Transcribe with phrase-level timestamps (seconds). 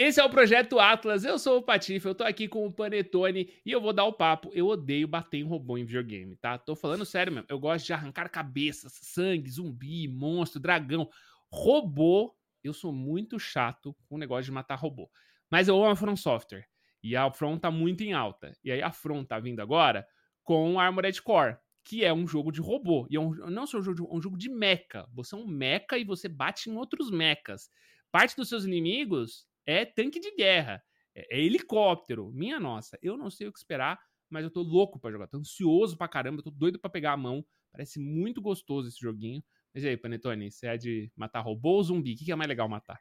[0.00, 3.52] Esse é o Projeto Atlas, eu sou o Patife, eu tô aqui com o Panetone
[3.66, 4.48] e eu vou dar o papo.
[4.54, 6.56] Eu odeio bater em robô em videogame, tá?
[6.56, 7.48] Tô falando sério mesmo.
[7.48, 11.10] Eu gosto de arrancar cabeças, sangue, zumbi, monstro, dragão.
[11.52, 12.32] Robô,
[12.62, 15.10] eu sou muito chato com o negócio de matar robô.
[15.50, 16.68] Mas eu amo a From Software.
[17.02, 18.56] E a From tá muito em alta.
[18.62, 20.06] E aí a From tá vindo agora
[20.44, 23.04] com Armored Core, que é um jogo de robô.
[23.10, 25.08] E é um, não só um jogo de, um jogo de mecha.
[25.12, 27.68] Você é um mecha e você bate em outros mechas.
[28.12, 30.82] Parte dos seus inimigos é tanque de guerra,
[31.14, 32.30] é, é helicóptero.
[32.32, 33.98] Minha nossa, eu não sei o que esperar,
[34.30, 35.26] mas eu tô louco para jogar.
[35.28, 37.44] Tô ansioso pra caramba, tô doido para pegar a mão.
[37.72, 39.42] Parece muito gostoso esse joguinho.
[39.74, 42.14] Mas e aí, Panetone, você é de matar robô ou zumbi?
[42.14, 42.98] O que é mais legal matar?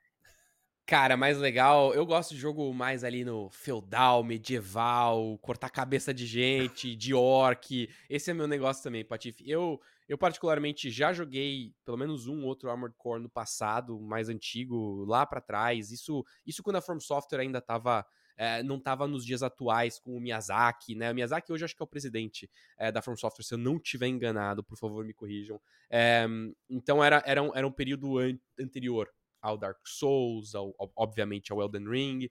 [0.87, 6.25] Cara, mais legal, eu gosto de jogo mais ali no feudal, medieval, cortar cabeça de
[6.25, 7.89] gente, de orc.
[8.09, 9.43] Esse é meu negócio também, Patife.
[9.45, 15.03] Eu, eu particularmente já joguei pelo menos um outro Armored Core no passado, mais antigo,
[15.03, 15.91] lá para trás.
[15.91, 18.05] Isso, isso quando a From Software ainda tava
[18.37, 21.11] é, não estava nos dias atuais com o Miyazaki, né?
[21.11, 23.75] O Miyazaki hoje acho que é o presidente é, da From Software, se eu não
[23.75, 25.59] estiver enganado, por favor me corrijam.
[25.89, 26.25] É,
[26.69, 29.11] então era, era, um, era um período an anterior
[29.47, 32.29] ao Dark Souls, ao, obviamente ao Elden Ring.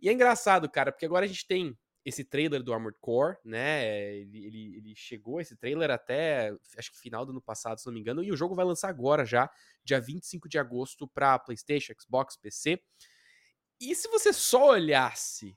[0.00, 4.16] E é engraçado, cara, porque agora a gente tem esse trailer do Armored Core, né?
[4.16, 7.92] Ele, ele, ele, chegou, esse trailer, até acho que final do ano passado, se não
[7.92, 9.50] me engano, e o jogo vai lançar agora já,
[9.84, 12.82] dia 25 de agosto, para PlayStation, Xbox, PC.
[13.80, 15.56] E se você só olhasse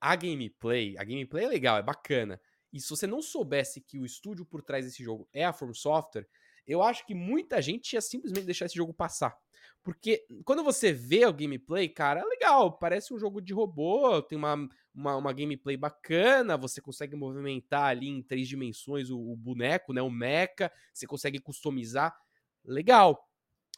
[0.00, 2.40] a gameplay, a gameplay é legal, é bacana,
[2.72, 5.74] e se você não soubesse que o estúdio por trás desse jogo é a From
[5.74, 6.28] Software,
[6.66, 9.36] eu acho que muita gente ia simplesmente deixar esse jogo passar.
[9.82, 14.36] Porque quando você vê o gameplay, cara, é legal, parece um jogo de robô, tem
[14.36, 19.92] uma, uma, uma gameplay bacana, você consegue movimentar ali em três dimensões o, o boneco,
[19.92, 22.14] né, o mecha, você consegue customizar,
[22.64, 23.28] legal.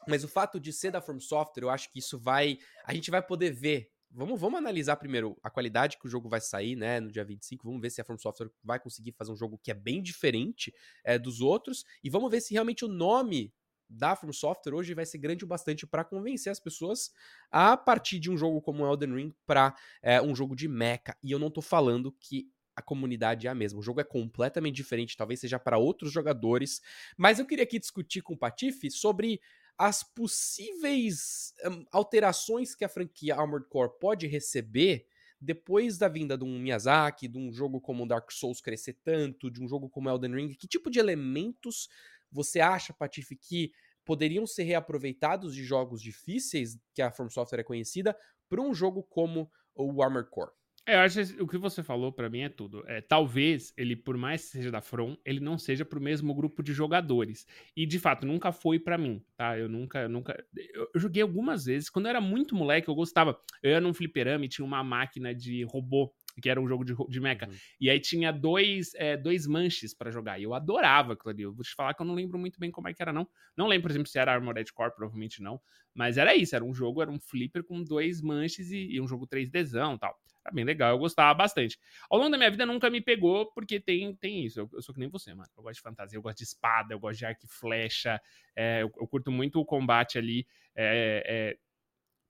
[0.08, 2.58] Mas o fato de ser da From Software, eu acho que isso vai.
[2.84, 3.90] A gente vai poder ver.
[4.12, 7.64] Vamos, vamos analisar primeiro a qualidade que o jogo vai sair, né, no dia 25.
[7.64, 10.74] Vamos ver se a From Software vai conseguir fazer um jogo que é bem diferente
[11.04, 11.84] é, dos outros.
[12.02, 13.52] E vamos ver se realmente o nome
[13.90, 17.10] da From Software hoje vai ser grande o bastante para convencer as pessoas
[17.50, 21.16] a partir de um jogo como Elden Ring para é, um jogo de mecha.
[21.22, 23.80] E eu não tô falando que a comunidade é a mesma.
[23.80, 26.80] O jogo é completamente diferente, talvez seja para outros jogadores.
[27.16, 29.40] Mas eu queria aqui discutir com o Patife sobre
[29.76, 35.06] as possíveis um, alterações que a franquia Armored Core pode receber
[35.40, 39.62] depois da vinda de um Miyazaki, de um jogo como Dark Souls crescer tanto, de
[39.62, 41.88] um jogo como Elden Ring, que tipo de elementos
[42.30, 43.72] você acha, Patife, que
[44.04, 48.16] poderiam ser reaproveitados de jogos difíceis, que a From Software é conhecida,
[48.48, 50.50] para um jogo como o Armored Core?
[50.86, 52.82] É, eu acho que o que você falou para mim é tudo.
[52.88, 56.62] É, talvez ele, por mais que seja da From, ele não seja pro mesmo grupo
[56.62, 57.46] de jogadores.
[57.76, 59.56] E de fato, nunca foi para mim, tá?
[59.58, 60.42] Eu nunca, eu nunca.
[60.74, 61.90] Eu, joguei algumas vezes.
[61.90, 63.38] Quando eu era muito moleque, eu gostava.
[63.62, 66.94] Eu ia num fliperama e tinha uma máquina de robô que era um jogo de,
[67.08, 67.46] de mecha.
[67.46, 67.54] Uhum.
[67.80, 70.38] E aí tinha dois, é, dois manches para jogar.
[70.38, 71.42] E eu adorava aquilo ali.
[71.42, 73.28] Eu vou te falar que eu não lembro muito bem como é que era, não.
[73.56, 75.60] Não lembro, por exemplo, se era Armored Core, provavelmente não.
[75.94, 79.06] Mas era isso, era um jogo, era um flipper com dois manches e, e um
[79.06, 80.16] jogo 3Dzão e tal.
[80.44, 81.78] Era bem legal, eu gostava bastante.
[82.08, 84.60] Ao longo da minha vida nunca me pegou, porque tem, tem isso.
[84.60, 85.48] Eu, eu sou que nem você, mano.
[85.56, 88.20] Eu gosto de fantasia, eu gosto de espada, eu gosto de arco e flecha.
[88.56, 90.46] É, eu, eu, curto muito o combate ali.
[90.74, 91.58] É, é,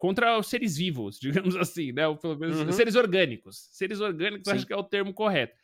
[0.01, 2.09] contra os seres vivos, digamos assim, né?
[2.09, 2.73] Ou pelo menos uhum.
[2.73, 3.69] seres orgânicos.
[3.71, 4.57] Seres orgânicos Sim.
[4.57, 5.55] acho que é o termo correto.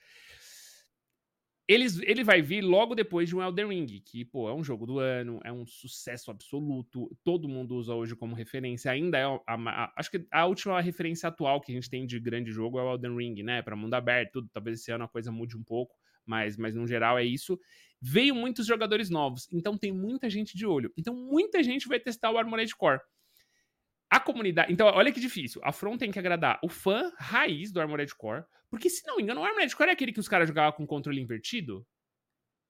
[1.68, 4.86] Eles, ele vai vir logo depois de um Elden Ring, que, pô, é um jogo
[4.86, 9.40] do ano, é um sucesso absoluto, todo mundo usa hoje como referência, ainda é, a,
[9.44, 12.78] a, a, acho que a última referência atual que a gente tem de grande jogo
[12.78, 15.56] é o Elden Ring, né, para mundo aberto, tudo, talvez esse ano a coisa mude
[15.56, 15.92] um pouco,
[16.24, 17.58] mas, mas no geral é isso.
[18.00, 22.30] Veio muitos jogadores novos, então tem muita gente de olho, então muita gente vai testar
[22.30, 23.00] o Armored Core.
[24.10, 24.72] A comunidade.
[24.72, 25.60] Então, olha que difícil.
[25.64, 28.44] A Front tem que agradar o fã raiz do Armored Core.
[28.70, 30.86] Porque, se não me engano, o Armored Core é aquele que os caras jogavam com
[30.86, 31.86] controle invertido?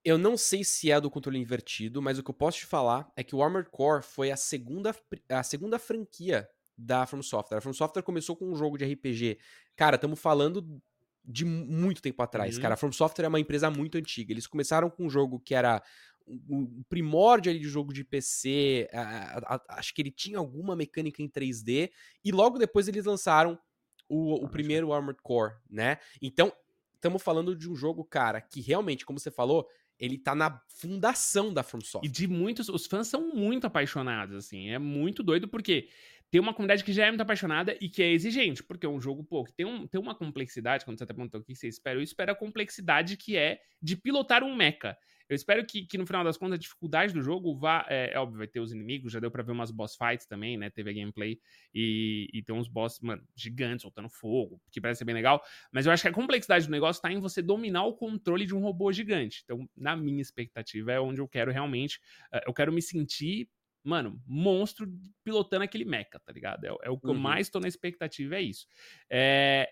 [0.04, 3.10] Eu não sei se é do controle invertido, mas o que eu posso te falar
[3.16, 4.94] é que o Armored Core foi a segunda,
[5.28, 7.58] a segunda franquia da From Software.
[7.58, 9.38] A From Software começou com um jogo de RPG.
[9.74, 10.80] Cara, estamos falando
[11.24, 12.62] de muito tempo atrás, uhum.
[12.62, 12.74] cara.
[12.74, 14.32] A From Software é uma empresa muito antiga.
[14.32, 15.82] Eles começaram com um jogo que era
[16.48, 21.22] o primórdio ali de jogo de PC, a, a, acho que ele tinha alguma mecânica
[21.22, 21.90] em 3D,
[22.24, 23.58] e logo depois eles lançaram
[24.08, 25.98] o, o primeiro Armored Core, né?
[26.20, 26.52] Então,
[26.94, 29.68] estamos falando de um jogo, cara, que realmente, como você falou,
[29.98, 32.08] ele tá na fundação da From Software.
[32.08, 35.88] E de muitos, os fãs são muito apaixonados, assim, é muito doido, porque
[36.30, 39.00] tem uma comunidade que já é muito apaixonada e que é exigente, porque é um
[39.00, 41.68] jogo, pô, que tem, um, tem uma complexidade, quando você tá perguntando o que você
[41.68, 44.96] espera, eu espero a complexidade que é de pilotar um mecha.
[45.28, 47.84] Eu espero que, que no final das contas a dificuldade do jogo vá.
[47.88, 50.56] É, é óbvio, vai ter os inimigos, já deu pra ver umas boss fights também,
[50.56, 50.70] né?
[50.70, 51.38] Teve a gameplay
[51.74, 55.42] e, e tem uns boss, mano, gigantes soltando fogo, que parece ser bem legal.
[55.72, 58.54] Mas eu acho que a complexidade do negócio tá em você dominar o controle de
[58.54, 59.42] um robô gigante.
[59.44, 61.98] Então, na minha expectativa, é onde eu quero realmente.
[62.32, 63.48] Uh, eu quero me sentir
[63.86, 64.92] mano, monstro
[65.22, 66.64] pilotando aquele mecha, tá ligado?
[66.64, 67.14] É, é o que uhum.
[67.14, 68.66] eu mais tô na expectativa, é isso.
[69.08, 69.70] É,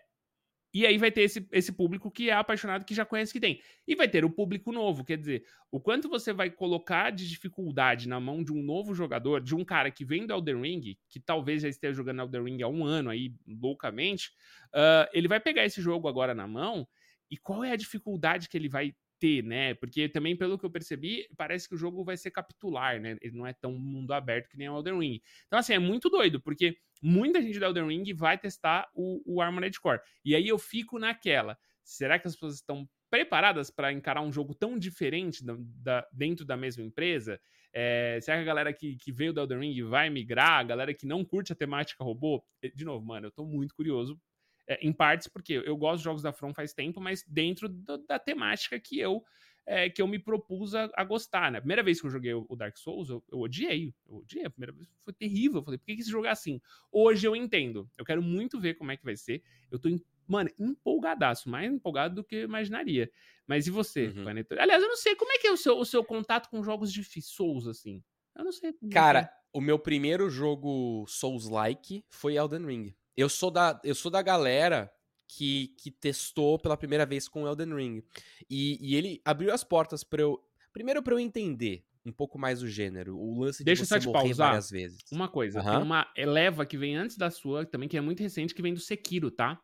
[0.74, 3.62] e aí vai ter esse, esse público que é apaixonado, que já conhece que tem.
[3.86, 8.08] E vai ter o público novo, quer dizer, o quanto você vai colocar de dificuldade
[8.08, 11.20] na mão de um novo jogador, de um cara que vem do Elden Ring, que
[11.20, 14.32] talvez já esteja jogando Elden Ring há um ano aí, loucamente,
[14.74, 16.88] uh, ele vai pegar esse jogo agora na mão,
[17.30, 19.74] e qual é a dificuldade que ele vai ter, né?
[19.74, 23.16] Porque também, pelo que eu percebi, parece que o jogo vai ser capitular, né?
[23.20, 25.20] Ele não é tão mundo aberto que nem o Elden Ring.
[25.46, 29.42] Então, assim, é muito doido, porque muita gente do Elden Ring vai testar o, o
[29.42, 30.00] Armored Core.
[30.24, 31.58] E aí eu fico naquela.
[31.82, 36.46] Será que as pessoas estão preparadas para encarar um jogo tão diferente da, da, dentro
[36.46, 37.38] da mesma empresa?
[37.74, 40.60] É, será que a galera que, que veio do Elden Ring vai migrar?
[40.60, 42.42] A galera que não curte a temática robô?
[42.74, 44.18] De novo, mano, eu tô muito curioso
[44.66, 47.98] é, em partes porque eu gosto de jogos da From faz tempo, mas dentro do,
[48.06, 49.22] da temática que eu
[49.66, 51.58] é, que eu me propus a, a, gostar, né?
[51.58, 53.94] A primeira vez que eu joguei o, Dark Souls, eu, eu, odiei.
[54.06, 54.44] Eu odiei.
[54.44, 55.60] A primeira vez foi terrível.
[55.60, 56.60] Eu falei, por que, que esse jogo é assim?
[56.92, 57.88] Hoje eu entendo.
[57.96, 59.42] Eu quero muito ver como é que vai ser.
[59.70, 59.88] Eu tô,
[60.26, 61.48] mano, empolgadaço.
[61.48, 63.10] Mais empolgado do que eu imaginaria.
[63.46, 64.24] Mas e você, uhum.
[64.58, 65.14] Aliás, eu não sei.
[65.16, 68.02] Como é que é o seu, o seu contato com jogos de Souls, assim?
[68.36, 68.74] Eu não sei.
[68.92, 69.30] Cara, é.
[69.52, 72.94] o meu primeiro jogo Souls-like foi Elden Ring.
[73.16, 74.92] Eu sou da, eu sou da galera
[75.28, 78.02] que, que testou pela primeira vez com Elden Ring.
[78.48, 80.40] E, e ele abriu as portas para eu.
[80.72, 83.16] Primeiro, para eu entender um pouco mais o gênero.
[83.16, 84.48] O lance de Deixa você morrer pausar.
[84.48, 85.00] várias vezes.
[85.10, 85.70] Uma coisa, uhum.
[85.70, 88.74] tem uma leva que vem antes da sua, também que é muito recente, que vem
[88.74, 89.60] do Sekiro, tá?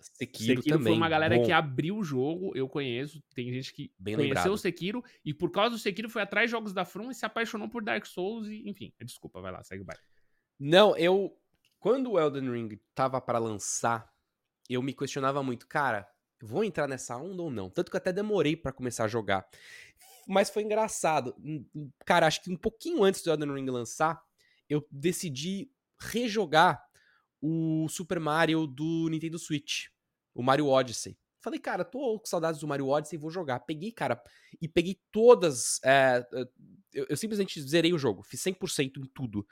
[0.00, 0.92] Sekiro, Sekiro também.
[0.92, 1.44] foi uma galera Bom.
[1.44, 4.54] que abriu o jogo, eu conheço, tem gente que Bem conheceu lembrado.
[4.54, 7.26] o Sekiro e por causa do Sekiro foi atrás de jogos da From e se
[7.26, 10.00] apaixonou por Dark Souls e, enfim, desculpa, vai lá, segue o baile.
[10.58, 11.36] Não, eu
[11.78, 14.10] quando o Elden Ring tava para lançar,
[14.74, 16.08] eu me questionava muito, cara,
[16.40, 17.68] vou entrar nessa onda ou não?
[17.68, 19.46] Tanto que eu até demorei para começar a jogar.
[20.26, 21.34] Mas foi engraçado.
[22.06, 24.22] Cara, acho que um pouquinho antes do Elden Ring lançar,
[24.68, 25.70] eu decidi
[26.00, 26.82] rejogar
[27.40, 29.86] o Super Mario do Nintendo Switch,
[30.34, 31.18] o Mario Odyssey.
[31.40, 33.60] Falei, cara, tô com saudades do Mario Odyssey, vou jogar.
[33.60, 34.22] Peguei, cara,
[34.60, 35.80] e peguei todas.
[35.82, 36.24] É,
[36.92, 39.46] eu, eu, simplesmente zerei o jogo, fiz 100% em tudo.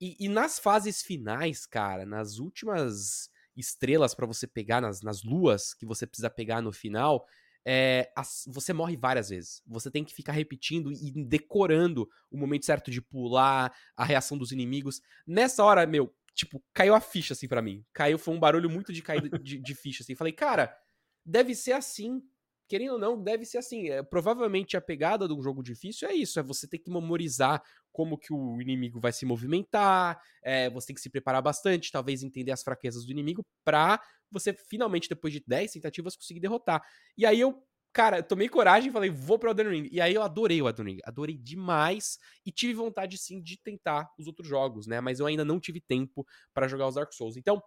[0.00, 5.74] E, e, nas fases finais, cara, nas últimas estrelas para você pegar, nas, nas luas
[5.74, 7.26] que você precisa pegar no final,
[7.64, 9.62] é, as, você morre várias vezes.
[9.66, 14.52] Você tem que ficar repetindo e decorando o momento certo de pular, a reação dos
[14.52, 15.00] inimigos.
[15.26, 17.84] Nessa hora, meu, tipo, caiu a ficha assim para mim.
[17.92, 20.14] Caiu, foi um barulho muito de caída de, de ficha assim.
[20.14, 20.76] Falei, cara
[21.24, 22.22] deve ser assim.
[22.68, 23.90] Querendo ou não, deve ser assim.
[23.90, 27.62] É, provavelmente a pegada de um jogo difícil é isso: é você ter que memorizar
[27.92, 32.22] como que o inimigo vai se movimentar, é, você tem que se preparar bastante, talvez
[32.22, 34.00] entender as fraquezas do inimigo, pra
[34.30, 36.82] você finalmente, depois de 10 tentativas, conseguir derrotar.
[37.16, 37.62] E aí eu
[37.94, 39.88] cara, eu tomei coragem e falei, vou pro Elden Ring.
[39.92, 44.10] E aí eu adorei o Elden Ring, adorei demais e tive vontade sim de tentar
[44.18, 45.00] os outros jogos, né?
[45.00, 47.36] Mas eu ainda não tive tempo para jogar os Dark Souls.
[47.36, 47.62] Então,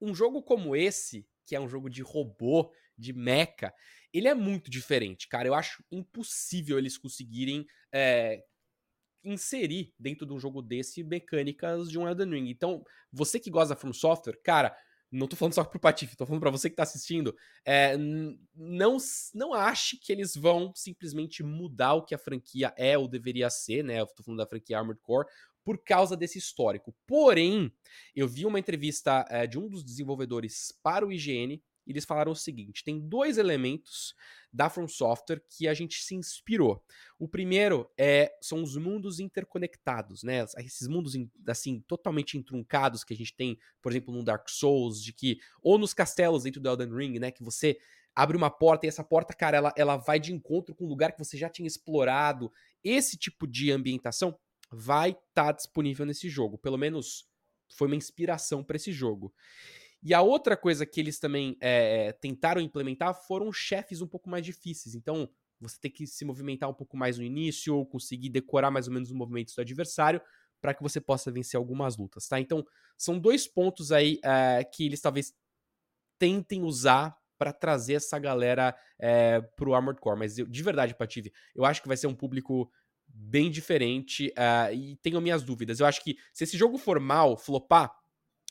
[0.00, 3.72] um jogo como esse, que é um jogo de robô, de mecha,
[4.12, 5.48] ele é muito diferente, cara.
[5.48, 8.42] Eu acho impossível eles conseguirem é,
[9.24, 12.50] inserir dentro de um jogo desse mecânicas de um Elden Ring.
[12.50, 12.82] Então,
[13.12, 14.76] você que gosta da From Software, cara,
[15.10, 17.96] não tô falando só pro Patife, tô falando pra você que tá assistindo, é,
[18.54, 18.96] não,
[19.34, 23.82] não ache que eles vão simplesmente mudar o que a franquia é ou deveria ser,
[23.82, 24.00] né?
[24.00, 25.26] Eu tô falando da franquia Armored Core,
[25.64, 26.94] por causa desse histórico.
[27.06, 27.72] Porém,
[28.14, 31.60] eu vi uma entrevista é, de um dos desenvolvedores para o IGN
[31.92, 34.14] eles falaram o seguinte: tem dois elementos
[34.52, 36.84] da From Software que a gente se inspirou.
[37.18, 40.44] O primeiro é são os mundos interconectados, né?
[40.58, 41.14] Esses mundos
[41.46, 45.78] assim totalmente entruncados que a gente tem, por exemplo, no Dark Souls, de que ou
[45.78, 47.78] nos castelos dentro do Elden Ring, né, que você
[48.14, 51.12] abre uma porta e essa porta, cara, ela, ela vai de encontro com um lugar
[51.12, 52.52] que você já tinha explorado.
[52.82, 54.38] Esse tipo de ambientação
[54.70, 56.58] vai estar tá disponível nesse jogo.
[56.58, 57.28] Pelo menos
[57.72, 59.32] foi uma inspiração para esse jogo.
[60.02, 64.44] E a outra coisa que eles também é, tentaram implementar foram chefes um pouco mais
[64.44, 64.94] difíceis.
[64.94, 65.28] Então,
[65.60, 68.94] você tem que se movimentar um pouco mais no início, ou conseguir decorar mais ou
[68.94, 70.20] menos os movimentos do adversário,
[70.60, 72.40] para que você possa vencer algumas lutas, tá?
[72.40, 72.64] Então,
[72.96, 75.34] são dois pontos aí é, que eles talvez
[76.18, 80.18] tentem usar para trazer essa galera é, pro Armored Core.
[80.18, 82.70] Mas eu, de verdade, Pative, eu acho que vai ser um público
[83.08, 85.80] bem diferente uh, e tenho minhas dúvidas.
[85.80, 87.90] Eu acho que se esse jogo for mal, flopar,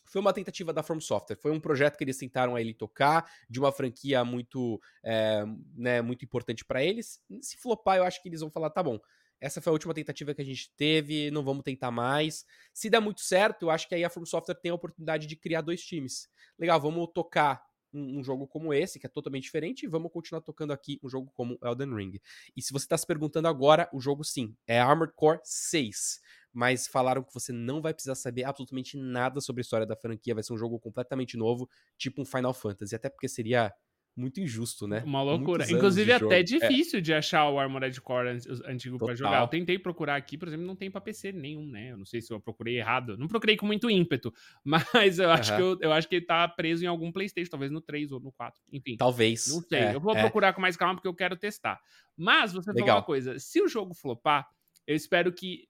[0.09, 1.37] foi uma tentativa da From Software.
[1.37, 6.25] Foi um projeto que eles tentaram aí tocar, de uma franquia muito, é, né, muito
[6.25, 7.21] importante para eles.
[7.41, 8.99] Se flopar, eu acho que eles vão falar, tá bom,
[9.39, 12.43] essa foi a última tentativa que a gente teve, não vamos tentar mais.
[12.73, 15.35] Se der muito certo, eu acho que aí a From Software tem a oportunidade de
[15.35, 16.27] criar dois times.
[16.57, 17.63] Legal, vamos tocar
[17.93, 21.09] um, um, jogo como esse, que é totalmente diferente, e vamos continuar tocando aqui um
[21.09, 22.19] jogo como Elden Ring.
[22.55, 26.19] E se você está se perguntando agora, o jogo sim, é Armored Core 6.
[26.53, 30.33] Mas falaram que você não vai precisar saber absolutamente nada sobre a história da franquia,
[30.33, 33.71] vai ser um jogo completamente novo, tipo um Final Fantasy, até porque seria
[34.19, 35.01] muito injusto, né?
[35.05, 35.65] Uma loucura.
[35.71, 37.01] Inclusive, até difícil é.
[37.01, 39.41] de achar o Armored Core antigo para jogar.
[39.41, 41.91] Eu tentei procurar aqui, por exemplo, não tem pra PC nenhum, né?
[41.91, 43.17] Eu não sei se eu procurei errado.
[43.17, 46.47] Não procurei com muito ímpeto, mas eu acho, que, eu, eu acho que ele tá
[46.47, 48.61] preso em algum PlayStation, talvez no 3 ou no 4.
[48.73, 48.97] Enfim.
[48.97, 49.47] Talvez.
[49.47, 49.79] Não sei.
[49.79, 50.21] É, eu vou é.
[50.21, 51.79] procurar com mais calma porque eu quero testar.
[52.17, 52.87] Mas você Legal.
[52.87, 54.47] falou uma coisa: se o jogo flopar,
[54.85, 55.68] eu espero que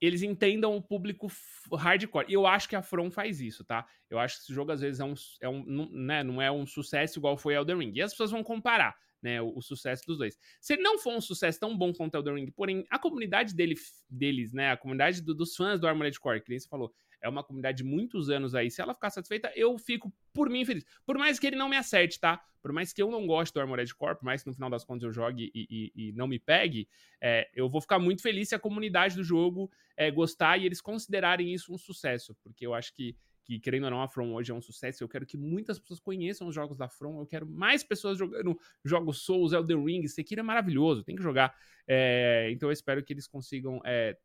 [0.00, 1.28] eles entendam o público
[1.72, 2.26] hardcore.
[2.28, 3.86] E eu acho que a From faz isso, tá?
[4.08, 6.50] Eu acho que esse jogo às vezes é um, é um não, né, não é
[6.50, 7.92] um sucesso igual foi Elden Ring.
[7.94, 10.38] E as pessoas vão comparar, né, o, o, sucesso dos dois.
[10.60, 13.74] Se ele não for um sucesso tão bom quanto Elden Ring, porém a comunidade dele,
[14.08, 17.28] deles, né, a comunidade do, dos fãs do Armored Core, que nem você falou, é
[17.28, 18.70] uma comunidade de muitos anos aí.
[18.70, 20.84] Se ela ficar satisfeita, eu fico, por mim, feliz.
[21.04, 22.40] Por mais que ele não me acerte, tá?
[22.60, 24.84] Por mais que eu não goste do Armored Core, por mais que no final das
[24.84, 26.88] contas eu jogue e, e, e não me pegue,
[27.20, 30.80] é, eu vou ficar muito feliz se a comunidade do jogo é, gostar e eles
[30.80, 32.36] considerarem isso um sucesso.
[32.42, 33.16] Porque eu acho que
[33.48, 35.02] que querendo ou não, a From hoje é um sucesso.
[35.02, 37.18] Eu quero que muitas pessoas conheçam os jogos da From.
[37.18, 40.06] Eu quero mais pessoas jogando jogos Souls, Elden Ring.
[40.06, 41.56] Sekiro é maravilhoso, tem que jogar.
[41.86, 44.18] É, então eu espero que eles consigam é,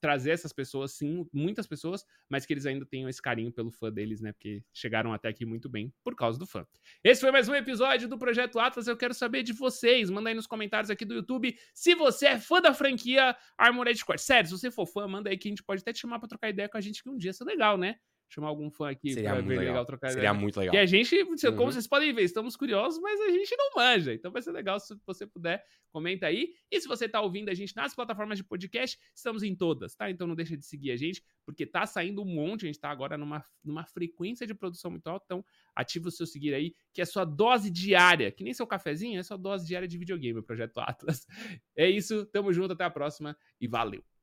[0.00, 3.92] trazer essas pessoas, sim, muitas pessoas, mas que eles ainda tenham esse carinho pelo fã
[3.92, 4.32] deles, né?
[4.32, 6.66] Porque chegaram até aqui muito bem por causa do fã.
[7.02, 8.88] Esse foi mais um episódio do Projeto Atlas.
[8.88, 10.10] Eu quero saber de vocês.
[10.10, 14.18] Manda aí nos comentários aqui do YouTube se você é fã da franquia Armored Core.
[14.18, 16.28] Sério, se você for fã, manda aí que a gente pode até te chamar pra
[16.28, 17.96] trocar ideia com a gente que um dia isso é legal, né?
[18.28, 19.64] Chamar algum fã aqui Seria pra ver legal.
[19.64, 20.34] legal trocar Seria ideia.
[20.34, 20.74] muito legal.
[20.74, 21.66] E a gente, como uhum.
[21.66, 24.12] vocês podem ver, estamos curiosos, mas a gente não manja.
[24.12, 26.52] Então vai ser legal se você puder, comenta aí.
[26.70, 30.10] E se você tá ouvindo a gente nas plataformas de podcast, estamos em todas, tá?
[30.10, 32.90] Então não deixa de seguir a gente, porque tá saindo um monte, a gente tá
[32.90, 35.44] agora numa, numa frequência de produção muito alta, então
[35.74, 39.22] ativa o seu seguir aí, que é sua dose diária, que nem seu cafezinho, é
[39.22, 41.26] sua dose diária de videogame, o Projeto Atlas.
[41.76, 44.02] É isso, tamo junto, até a próxima e valeu!